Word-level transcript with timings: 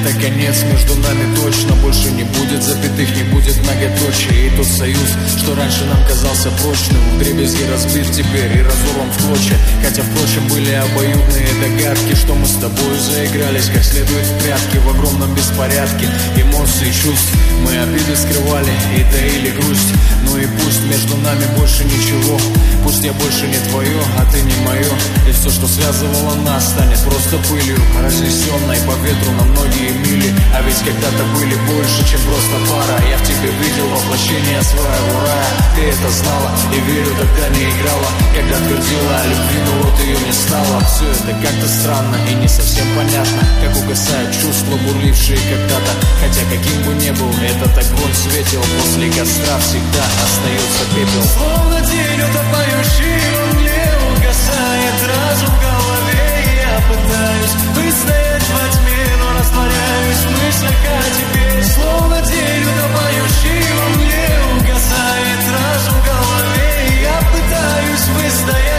конец 0.00 0.62
между 0.64 0.94
нами 0.96 1.34
точно 1.36 1.74
Больше 1.76 2.10
не 2.12 2.24
будет 2.24 2.62
запятых, 2.62 3.14
не 3.16 3.24
будет 3.24 3.56
многоточия. 3.58 4.46
И 4.46 4.56
тот 4.56 4.66
союз, 4.66 5.16
что 5.36 5.54
раньше 5.54 5.84
нам 5.84 6.04
казался 6.06 6.50
прочным 6.62 7.18
Дребезги 7.18 7.64
разбит 7.64 8.10
теперь 8.12 8.56
и 8.56 8.62
разорван 8.62 9.10
в 9.10 9.26
клочья. 9.26 9.56
Хотя, 9.84 10.02
впрочем, 10.32 10.48
были 10.48 10.72
обоюдные 10.72 11.48
догадки 11.60 12.14
Что 12.14 12.34
мы 12.34 12.46
с 12.46 12.54
тобой 12.54 12.98
заигрались 12.98 13.68
как 13.68 13.82
следует 13.84 14.24
в 14.26 14.42
прятки 14.42 14.76
В 14.78 14.88
огромном 14.90 15.34
беспорядке. 15.34 16.08
Эмоций 16.36 16.92
чувств 16.92 17.32
Мы 17.64 17.76
обиды 17.78 18.16
скрывали 18.16 18.72
и 18.96 19.04
таили 19.12 19.50
грусть. 19.50 19.92
Ну 20.24 20.36
и 20.36 20.46
пусть 20.46 20.84
между 20.84 21.16
нами 21.18 21.44
больше 21.58 21.84
ничего 21.84 22.38
Пусть 22.82 23.04
я 23.04 23.12
больше 23.12 23.46
не 23.46 23.58
твое, 23.70 24.00
а 24.18 24.24
ты 24.32 24.40
не 24.42 24.54
мое. 24.66 24.92
И 25.28 25.32
все, 25.32 25.50
что 25.50 25.66
связывало 25.66 26.34
нас, 26.42 26.70
станет 26.70 26.98
просто 27.00 27.38
пылью 27.48 27.78
Разнесенной 28.02 28.78
по 28.86 28.94
ветру 29.04 29.30
на 29.38 29.44
многие 29.44 29.90
мили. 30.02 30.34
А 30.54 30.62
ведь 30.62 30.78
когда-то 30.78 31.22
были 31.38 31.54
больше, 31.70 32.00
чем 32.10 32.20
просто 32.26 32.56
пара. 32.70 32.98
Я 33.08 33.16
в 33.18 33.22
тебе 33.22 33.50
видел 33.54 33.86
воплощение 33.86 34.62
своего 34.62 35.14
рая. 35.20 35.52
Ты 35.76 35.82
это 35.94 36.10
знала 36.10 36.50
и 36.74 36.78
верю, 36.90 37.12
тогда 37.14 37.48
не 37.54 37.64
играла. 37.70 38.08
Когда 38.34 38.56
твердила 38.66 39.14
о 39.20 39.26
любви, 39.30 39.58
но 39.66 39.72
вот 39.82 40.00
ее 40.00 40.21
не 40.24 40.32
стало. 40.32 40.80
Все 40.86 41.06
это 41.10 41.32
как-то 41.42 41.68
странно 41.68 42.16
и 42.30 42.34
не 42.34 42.48
совсем 42.48 42.86
понятно 42.96 43.42
Как 43.62 43.76
угасают 43.76 44.32
чувства, 44.32 44.76
бурлившие 44.86 45.38
когда-то. 45.38 45.92
Хотя 46.20 46.42
каким 46.46 46.82
бы 46.84 46.94
ни 46.94 47.10
был 47.10 47.30
этот 47.42 47.72
огонь 47.76 48.14
светил 48.14 48.62
После 48.80 49.08
костра 49.10 49.58
всегда 49.58 50.04
остается 50.22 50.82
пепел. 50.94 51.24
Словно 51.36 51.80
день 51.82 52.20
утопающий 52.22 53.22
во 53.34 53.44
мне 53.54 53.82
Угасает 54.12 54.98
разум 55.10 55.50
в 55.50 55.60
голове 55.60 56.22
Я 56.62 56.76
пытаюсь 56.86 57.56
выстоять 57.74 58.48
во 58.54 58.64
тьме 58.74 59.02
Но 59.18 59.26
растворяюсь 59.38 60.22
в 60.22 60.32
мыслях 60.38 60.78
о 60.86 61.02
тебе. 61.18 61.64
Словно 61.74 62.18
день 62.22 62.64
утопающий 62.70 63.64
во 63.78 63.86
мне 63.96 64.26
Угасает 64.54 65.42
разум 65.50 65.96
в 65.98 66.04
голове 66.06 66.70
Я 67.02 67.18
пытаюсь 67.32 68.06
выстоять 68.16 68.71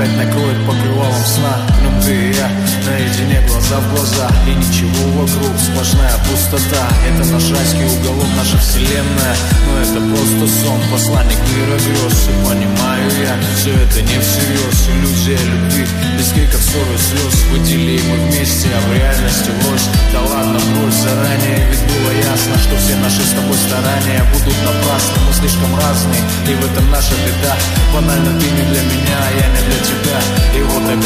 опять 0.00 0.16
накроет 0.16 0.66
покрывалом 0.66 1.24
сна. 1.24 1.60
В 1.76 1.82
нем 1.82 2.00
ты 2.02 2.14
и 2.14 2.32
я 2.32 2.48
наедине 2.86 3.40
глаза 3.46 3.80
в 3.80 3.94
глаза. 3.94 4.28
И 4.46 4.54
ничего 4.54 5.04
вокруг, 5.20 5.52
сплошная 5.60 6.16
пустота. 6.24 6.88
Это 7.06 7.24
наш 7.28 7.50
райский 7.50 7.84
уголок, 7.84 8.26
наша 8.36 8.56
вселенная. 8.58 9.36
Но 9.66 9.78
это 9.80 10.00
просто 10.00 10.44
сон, 10.60 10.80
посланник 10.90 11.38
мира 11.52 11.76
грез 11.76 12.28
И 12.28 12.46
понимаю 12.46 13.10
я, 13.20 13.34
все 13.56 13.72
это 13.74 14.00
не 14.02 14.18
всерьез. 14.20 14.88
Иллюзия 14.88 15.38
любви, 15.52 15.84
без 16.16 16.32
криков 16.32 16.60
ссоры 16.62 16.96
слез. 16.98 17.34
Выдели 17.50 18.00
мы 18.08 18.16
вместе, 18.28 18.68
а 18.72 18.80
в 18.88 18.94
реальности 18.94 19.50
ложь. 19.68 19.86
Да 20.12 20.20
ладно, 20.22 20.58
брось 20.76 20.94
заранее, 20.94 21.68
ведь 21.70 21.84
было 21.92 22.10
ясно 22.16 22.56
Что 22.58 22.76
все 22.76 22.96
наши 22.96 23.22
с 23.22 23.32
тобой 23.36 23.58
старания 23.58 24.24
будут 24.32 24.56
напрасны. 24.64 25.16
Мы 25.28 25.32
слишком 25.34 25.70
разные, 25.76 26.22
и 26.48 26.54
в 26.54 26.64
этом 26.64 26.90
наша 26.90 27.12
беда. 27.26 27.54
Банально 27.92 28.38
ты 28.40 28.46
не 28.50 28.64
для 28.70 28.82
меня, 28.82 29.20
я 29.36 29.46
не 29.48 29.69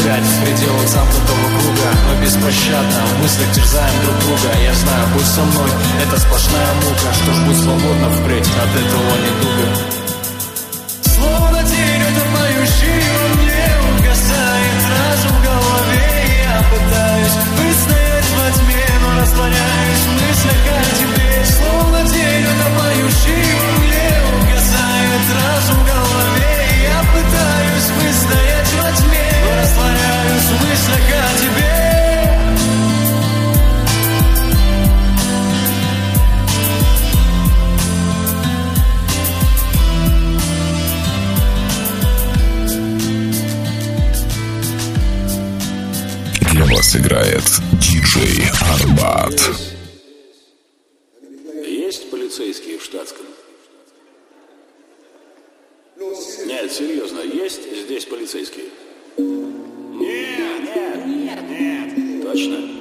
опять 0.05 0.23
в 0.23 0.43
пределах 0.43 0.87
замкнутого 0.87 1.47
круга. 1.59 1.89
Мы 2.07 2.25
беспощадно 2.25 3.01
в 3.05 3.21
мыслях 3.23 3.51
терзаем 3.53 3.95
друг 4.03 4.19
друга. 4.19 4.49
Я 4.63 4.73
знаю, 4.73 5.07
будь 5.13 5.25
со 5.25 5.41
мной, 5.41 5.69
это 6.03 6.19
сплошная 6.19 6.73
мука. 6.83 7.13
Что 7.13 7.33
ж, 7.33 7.37
будь 7.45 7.57
свободна 7.57 8.09
впредь 8.11 8.47
от 8.47 8.71
этого 8.81 9.13
недуга 9.25 9.67
Словно 11.01 11.63
день 11.63 12.01
утопающий 12.09 13.01
во 13.17 13.27
мне 13.41 13.65
Угасает. 13.97 14.81
Разум 14.93 15.33
в 15.37 15.43
голове 15.43 16.05
Я 16.43 16.57
пытаюсь 16.69 17.37
выстоять 17.57 18.29
во 18.37 18.47
тьме 18.57 18.85
Но 19.01 19.21
растворяюсь 19.21 20.05
в 20.05 20.13
мыслях 20.21 20.61
о 20.69 20.83
тебе 20.99 21.29
Словно 21.57 21.99
день 22.03 22.45
утопающий 22.53 23.47
во 23.59 23.64
растворяюсь 30.75 30.81
в 30.81 30.89
мыслях 30.89 30.99
о 31.11 31.33
тебе 31.39 31.75
Для 46.51 46.65
вас 46.65 46.95
играет 46.95 47.43
диджей 47.79 48.43
Арбат. 48.61 49.39
Есть 51.65 52.09
полицейские 52.11 52.77
в 52.77 52.83
штатском? 52.83 53.25
Нет, 56.45 56.71
серьезно, 56.71 57.19
есть 57.21 57.63
здесь 57.85 58.05
полицейские? 58.05 58.65
Точно? 62.35 62.74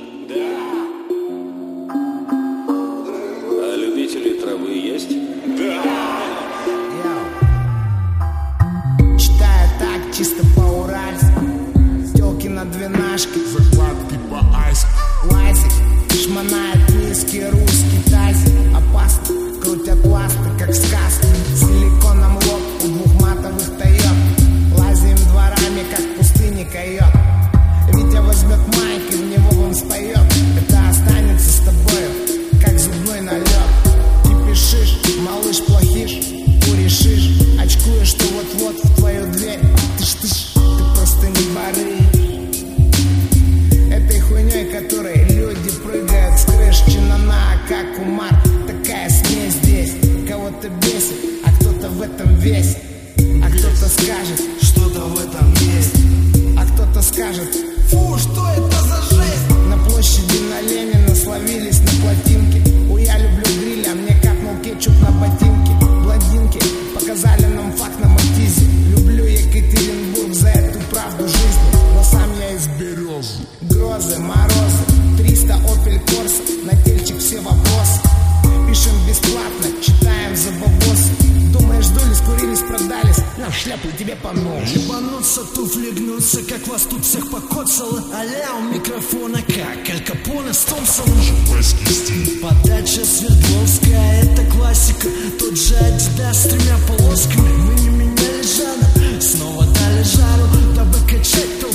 С 91.04 91.72
Томпсоном 91.72 92.40
Подача 92.40 93.04
Свердловская, 93.04 94.22
это 94.22 94.44
классика. 94.44 95.08
Тот 95.38 95.56
же 95.56 95.76
Адидас 95.76 96.42
с 96.42 96.48
тремя 96.48 96.76
полосками. 96.86 97.52
Мы 97.56 97.74
не 97.80 97.88
меняли 97.88 98.42
жанр, 98.42 99.22
снова 99.22 99.64
дали 99.64 100.02
жару. 100.02 100.46
Дабы 100.76 100.98
качать 101.08 101.60
толпу 101.60 101.73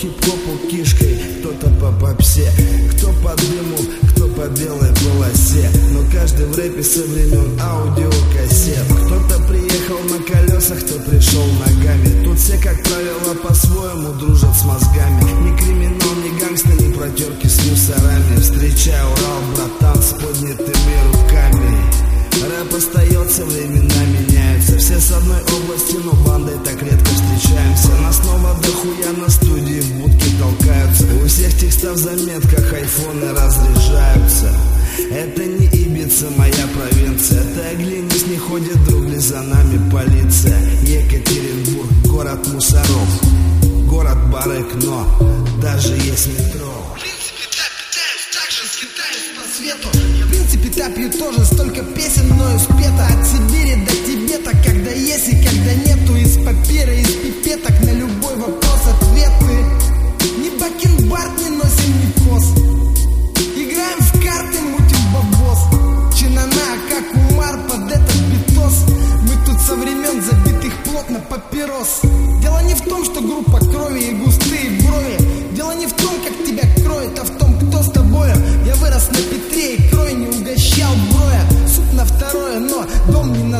хип-хопу 0.00 0.56
кишкой 0.70 1.18
Кто-то 1.40 1.68
по 1.78 1.92
попсе, 1.92 2.50
кто 2.92 3.08
по 3.22 3.36
дыму, 3.36 3.78
кто 4.10 4.28
по 4.28 4.48
белой 4.48 4.88
полосе. 4.94 5.70
Но 5.92 6.00
каждый 6.12 6.46
в 6.46 6.56
рэпе 6.56 6.82
со 6.82 7.02
времен 7.02 7.58
аудиокассет. 7.60 8.84
Кто-то 8.88 9.42
приехал 9.48 9.98
на 10.10 10.22
колесах, 10.24 10.80
кто 10.80 10.98
пришел 11.00 11.44
ногами. 11.66 12.24
Тут 12.24 12.38
все, 12.38 12.56
как 12.58 12.82
правило, 12.82 13.34
по-своему 13.42 14.12
дружат 14.14 14.56
с 14.56 14.64
мозгами. 14.64 15.22
Ни 15.42 15.56
криминал, 15.56 16.14
ни 16.24 16.40
гангстер, 16.40 16.80
ни 16.80 16.92
протерки 16.92 17.46
с 17.46 17.58
мусорами. 17.66 18.40
Встречаю 18.40 19.08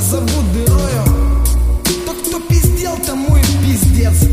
назовут 0.00 0.44
героем. 0.54 1.44
Тот, 2.06 2.16
кто 2.26 2.40
пиздел, 2.40 2.96
тому 3.06 3.36
и 3.36 3.42
пиздец. 3.62 4.30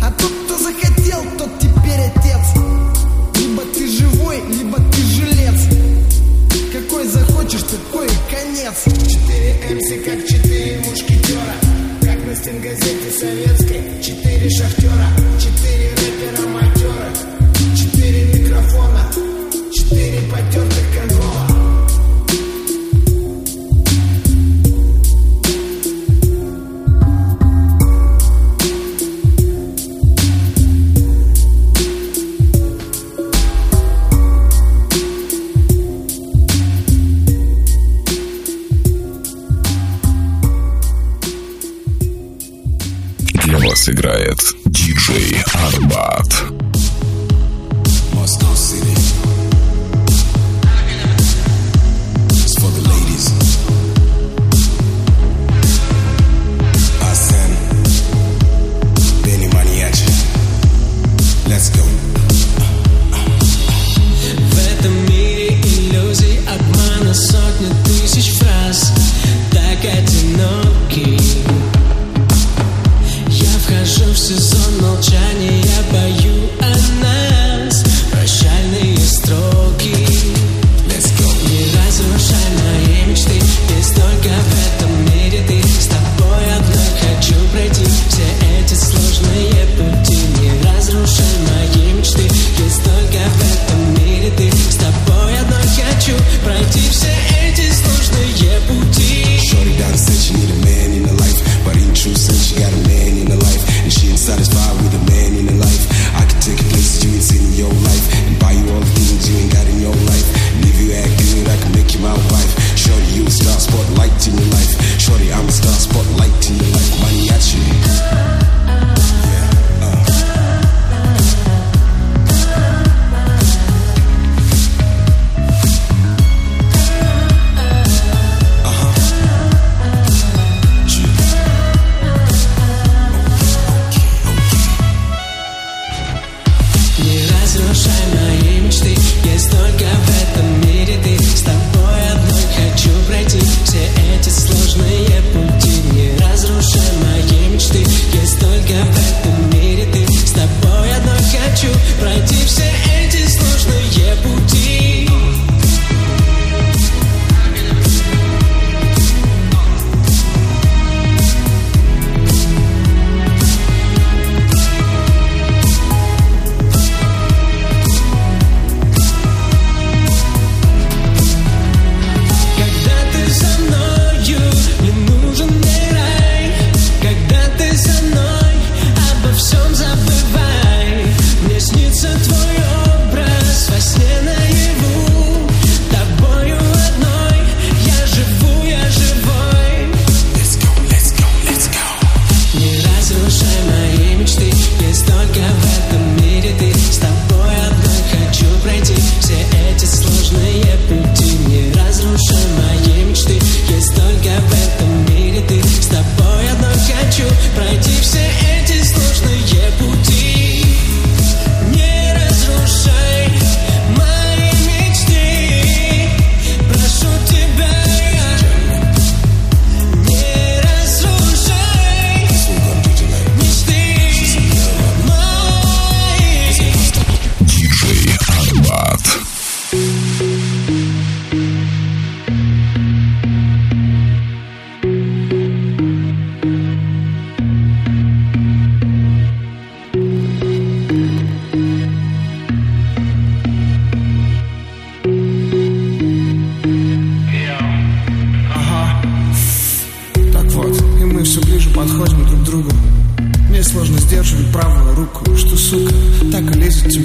А 0.00 0.12
тот, 0.12 0.30
кто 0.44 0.56
захотел 0.58 0.97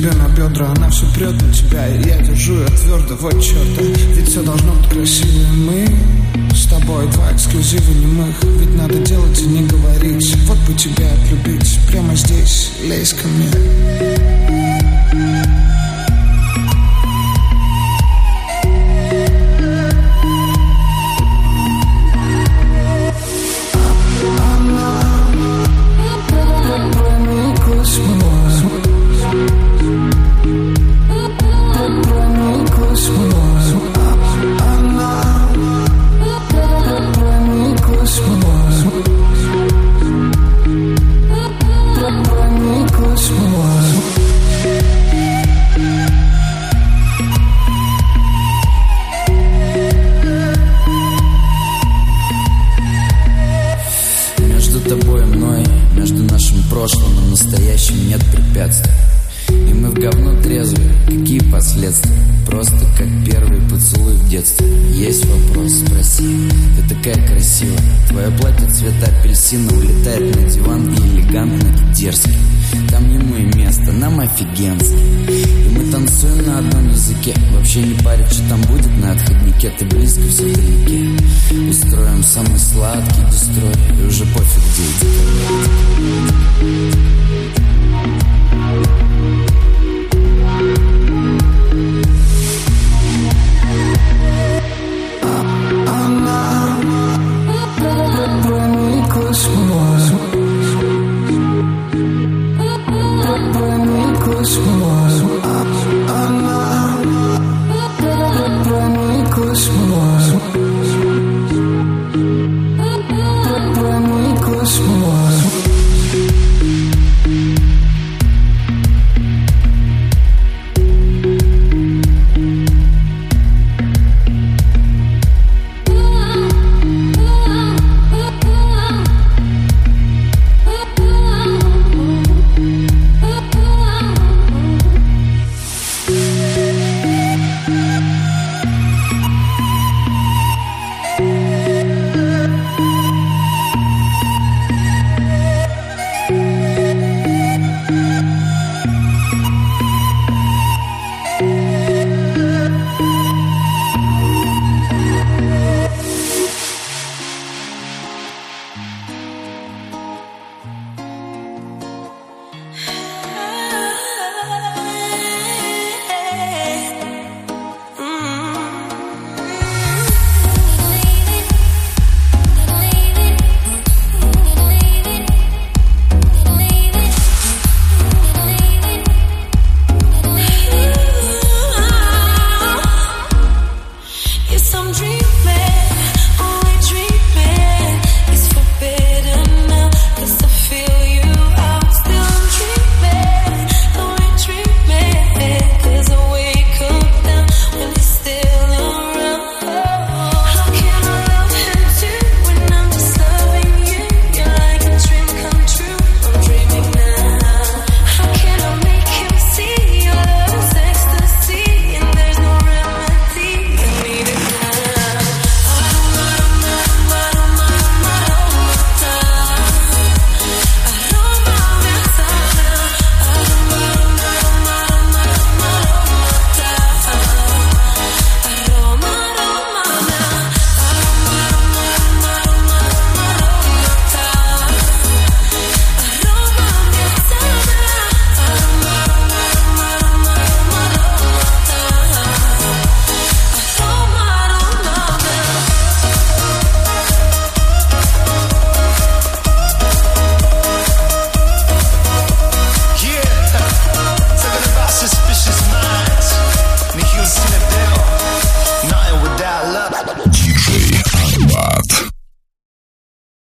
тебе 0.03 0.11
на 0.13 0.27
бедра 0.29 0.73
Она 0.75 0.89
все 0.89 1.05
прет 1.13 1.41
на 1.41 1.53
тебя, 1.53 1.87
и 1.87 2.07
я 2.07 2.21
держу 2.21 2.55
ее 2.55 2.67
твердо 2.67 3.15
Вот 3.15 3.41
черта, 3.41 3.81
ведь 3.81 4.27
все 4.27 4.43
должно 4.43 4.73
быть 4.73 4.89
красиво 4.89 5.47
Мы 5.53 5.87
с 6.53 6.65
тобой 6.67 7.07
два 7.11 7.31
эксклюзива 7.33 7.91
немых 7.91 8.35
Ведь 8.43 8.75
надо 8.75 8.99
делать 8.99 9.41
и 9.41 9.45
не 9.45 9.65
говорить. 9.65 10.35
Вот 10.45 10.57
бы 10.67 10.73
тебя 10.73 11.07
отлюбить 11.13 11.79
Прямо 11.87 12.15
здесь, 12.15 12.71
лезь 12.83 13.13
ко 13.13 13.27
мне 13.27 13.49
настоящим 57.83 58.07
нет 58.07 58.21
препятствий. 58.31 58.91
И 59.49 59.73
мы 59.73 59.89
в 59.89 59.95
говно 59.95 60.41
трезвые, 60.41 60.93
какие 61.05 61.39
последствия? 61.51 62.15
Просто 62.45 62.79
как 62.97 63.07
первый 63.25 63.61
поцелуй 63.69 64.13
в 64.13 64.29
детстве. 64.29 64.67
Есть 64.93 65.25
вопрос, 65.25 65.73
спроси, 65.73 66.49
ты 66.77 66.95
такая 66.95 67.27
красивая. 67.27 67.79
Твое 68.07 68.31
платье 68.31 68.69
цвета 68.69 69.07
апельсина 69.07 69.71
улетает 69.73 70.35
на 70.35 70.49
диван 70.49 70.93
и 70.93 70.97
элегантно 70.97 71.67
и 71.67 71.93
дерзко. 71.93 72.31
Там 72.89 73.09
ему 73.11 73.35
и 73.35 73.57
место, 73.57 73.91
нам 73.91 74.19
офигенски. 74.19 74.93
И 74.93 75.69
мы 75.69 75.91
танцуем 75.91 76.45
на 76.45 76.59
одном 76.59 76.89
языке. 76.89 77.35
Вообще 77.53 77.81
не 77.81 77.95
парит, 78.01 78.31
что 78.31 78.49
там 78.49 78.61
будет 78.61 78.97
на 78.97 79.11
отходнике. 79.11 79.71
Ты 79.77 79.85
близко, 79.85 80.21
все 80.21 80.43
вдалеке 80.45 81.09
Устроим 81.69 82.23
самый 82.23 82.59
сладкий 82.59 83.23
дестрой 83.31 83.73
И 83.99 84.05
уже 84.05 84.25
пофиг, 84.25 84.63
где 84.73 84.83
идти 84.83 85.07
once 109.53 109.69
more. 109.69 111.02